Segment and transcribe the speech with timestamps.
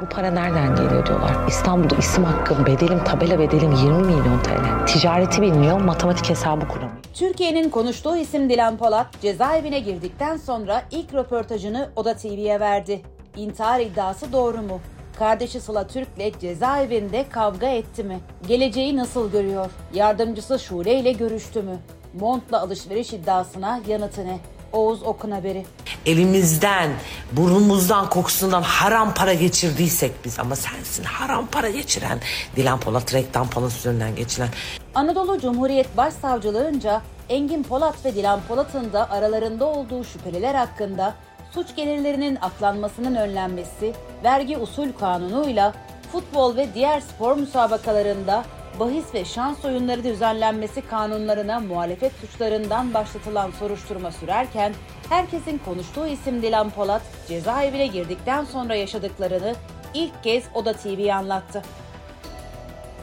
[0.00, 1.48] Bu para nereden geliyor diyorlar.
[1.48, 4.86] İstanbul'da isim hakkım, bedelim, tabela bedelim 20 milyon TL.
[4.86, 7.02] Ticareti bilmiyor, matematik hesabı kuramıyor.
[7.14, 13.02] Türkiye'nin konuştuğu isim Dilan Polat cezaevine girdikten sonra ilk röportajını Oda TV'ye verdi.
[13.36, 14.80] İntihar iddiası doğru mu?
[15.18, 18.20] Kardeşi Sıla Türk'le cezaevinde kavga etti mi?
[18.48, 19.70] Geleceği nasıl görüyor?
[19.94, 21.76] Yardımcısı Şule ile görüştü mü?
[22.20, 24.38] Montla alışveriş iddiasına yanıtı ne?
[24.72, 25.64] Oğuz Okun haberi.
[26.06, 26.90] Elimizden,
[27.32, 32.18] burnumuzdan, kokusundan haram para geçirdiysek biz ama sensin haram para geçiren.
[32.56, 34.48] Dilan Polat, reklam Polat üzerinden geçiren.
[34.94, 41.14] Anadolu Cumhuriyet Başsavcılığınca Engin Polat ve Dilan Polat'ın da aralarında olduğu şüpheliler hakkında
[41.54, 43.92] suç gelirlerinin aklanmasının önlenmesi,
[44.24, 45.74] vergi usul kanunuyla
[46.12, 48.44] futbol ve diğer spor müsabakalarında
[48.80, 54.72] bahis ve şans oyunları düzenlenmesi kanunlarına muhalefet suçlarından başlatılan soruşturma sürerken
[55.08, 59.54] herkesin konuştuğu isim Dilan Polat cezaevine girdikten sonra yaşadıklarını
[59.94, 61.62] ilk kez Oda TV'ye anlattı.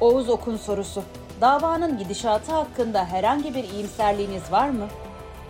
[0.00, 1.02] Oğuz Okun sorusu.
[1.40, 4.86] Davanın gidişatı hakkında herhangi bir iyimserliğiniz var mı?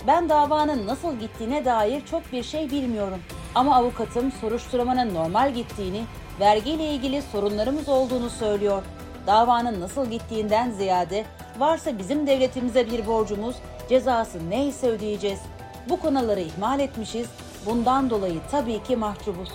[0.06, 3.18] Ben davanın nasıl gittiğine dair çok bir şey bilmiyorum.
[3.54, 6.04] Ama avukatım soruşturmanın normal gittiğini,
[6.40, 8.82] vergiyle ilgili sorunlarımız olduğunu söylüyor.
[9.26, 11.24] Davanın nasıl gittiğinden ziyade
[11.58, 13.56] varsa bizim devletimize bir borcumuz,
[13.88, 15.40] cezası neyse ödeyeceğiz.
[15.88, 17.26] Bu konuları ihmal etmişiz.
[17.66, 19.48] Bundan dolayı tabii ki mahcubuz.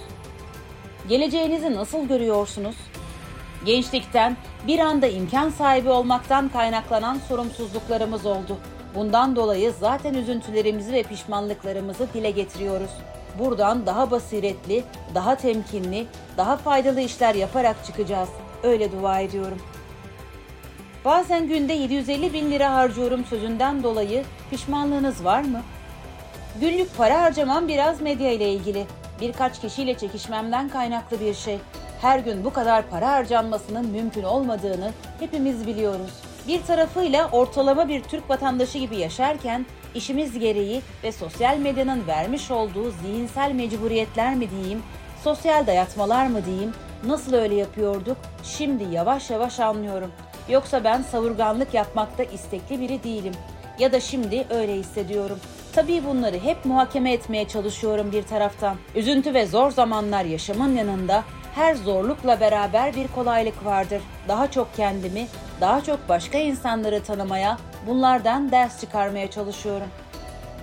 [1.09, 2.75] Geleceğinizi nasıl görüyorsunuz?
[3.65, 8.57] Gençlikten bir anda imkan sahibi olmaktan kaynaklanan sorumsuzluklarımız oldu.
[8.95, 12.91] Bundan dolayı zaten üzüntülerimizi ve pişmanlıklarımızı dile getiriyoruz.
[13.39, 14.83] Buradan daha basiretli,
[15.15, 18.29] daha temkinli, daha faydalı işler yaparak çıkacağız.
[18.63, 19.57] Öyle dua ediyorum.
[21.05, 25.61] Bazen günde 750 bin lira harcıyorum sözünden dolayı pişmanlığınız var mı?
[26.61, 28.85] Günlük para harcamam biraz medya ile ilgili.
[29.21, 31.57] Birkaç kişiyle çekişmemden kaynaklı bir şey.
[32.01, 36.11] Her gün bu kadar para harcanmasının mümkün olmadığını hepimiz biliyoruz.
[36.47, 42.91] Bir tarafıyla ortalama bir Türk vatandaşı gibi yaşarken işimiz gereği ve sosyal medyanın vermiş olduğu
[42.91, 44.83] zihinsel mecburiyetler mi diyeyim,
[45.23, 46.73] sosyal dayatmalar mı diyeyim,
[47.05, 50.11] nasıl öyle yapıyorduk şimdi yavaş yavaş anlıyorum.
[50.49, 53.33] Yoksa ben savurganlık yapmakta istekli biri değilim.
[53.79, 55.39] Ya da şimdi öyle hissediyorum.
[55.73, 58.77] Tabii bunları hep muhakeme etmeye çalışıyorum bir taraftan.
[58.95, 61.23] Üzüntü ve zor zamanlar yaşamın yanında
[61.55, 64.01] her zorlukla beraber bir kolaylık vardır.
[64.27, 65.27] Daha çok kendimi,
[65.61, 67.57] daha çok başka insanları tanımaya,
[67.87, 69.87] bunlardan ders çıkarmaya çalışıyorum.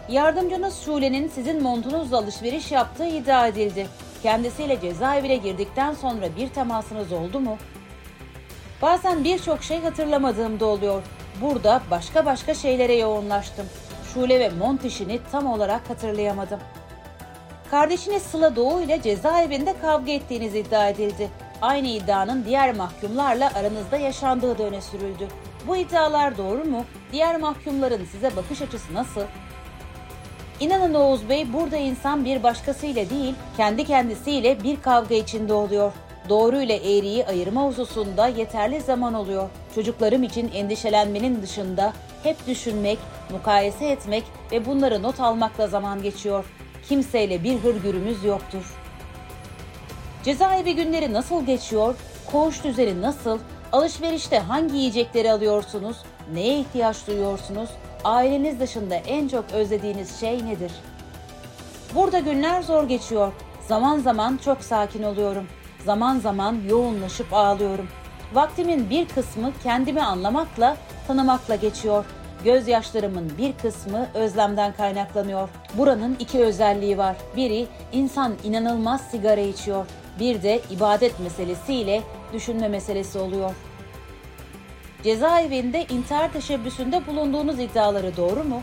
[0.08, 3.86] Yardımcınız Şule'nin sizin montunuzla alışveriş yaptığı iddia edildi.
[4.22, 7.56] Kendisiyle cezaevine girdikten sonra bir temasınız oldu mu?
[8.82, 11.02] Bazen birçok şey hatırlamadığımda oluyor.
[11.40, 13.66] Burada başka başka şeylere yoğunlaştım.
[14.14, 16.60] Şule ve mont işini tam olarak hatırlayamadım.
[17.70, 21.28] Kardeşiniz Sıla Doğu ile cezaevinde kavga ettiğiniz iddia edildi.
[21.62, 25.28] Aynı iddianın diğer mahkumlarla aranızda yaşandığı da öne sürüldü.
[25.66, 26.84] Bu iddialar doğru mu?
[27.12, 29.22] Diğer mahkumların size bakış açısı nasıl?
[30.60, 35.92] İnanın Oğuz Bey burada insan bir başkasıyla değil, kendi kendisiyle bir kavga içinde oluyor.
[36.28, 39.48] Doğru ile eğriyi ayırma hususunda yeterli zaman oluyor.
[39.74, 41.92] Çocuklarım için endişelenmenin dışında
[42.22, 42.98] hep düşünmek,
[43.30, 46.44] mukayese etmek ve bunları not almakla zaman geçiyor.
[46.88, 48.74] Kimseyle bir hırgürümüz yoktur.
[50.24, 51.94] Cezaevi günleri nasıl geçiyor?
[52.32, 53.38] Koğuş düzeni nasıl?
[53.72, 55.96] Alışverişte hangi yiyecekleri alıyorsunuz?
[56.32, 57.68] Neye ihtiyaç duyuyorsunuz?
[58.04, 60.72] Aileniz dışında en çok özlediğiniz şey nedir?
[61.94, 63.32] Burada günler zor geçiyor.
[63.68, 65.46] Zaman zaman çok sakin oluyorum.
[65.84, 67.88] Zaman zaman yoğunlaşıp ağlıyorum.
[68.34, 70.76] Vaktimin bir kısmı kendimi anlamakla,
[71.06, 72.04] tanımakla geçiyor.
[72.44, 75.48] Gözyaşlarımın bir kısmı özlemden kaynaklanıyor.
[75.74, 77.16] Buranın iki özelliği var.
[77.36, 79.86] Biri insan inanılmaz sigara içiyor.
[80.20, 83.54] Bir de ibadet meselesiyle düşünme meselesi oluyor.
[85.02, 88.62] Cezaevinde intihar teşebbüsünde bulunduğunuz iddiaları doğru mu?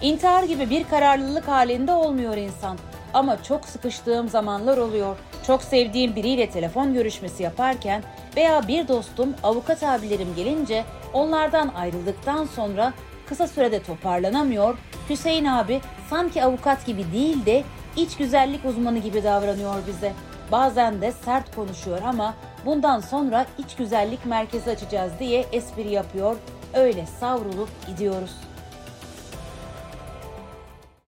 [0.00, 2.78] İntihar gibi bir kararlılık halinde olmuyor insan.
[3.14, 5.16] Ama çok sıkıştığım zamanlar oluyor.
[5.46, 8.02] Çok sevdiğim biriyle telefon görüşmesi yaparken
[8.36, 12.92] veya bir dostum, avukat abilerim gelince onlardan ayrıldıktan sonra
[13.26, 14.78] kısa sürede toparlanamıyor.
[15.10, 15.80] Hüseyin abi
[16.10, 17.64] sanki avukat gibi değil de
[17.96, 20.12] iç güzellik uzmanı gibi davranıyor bize.
[20.52, 22.34] Bazen de sert konuşuyor ama
[22.66, 26.36] bundan sonra iç güzellik merkezi açacağız diye espri yapıyor.
[26.74, 28.51] Öyle savrulup gidiyoruz.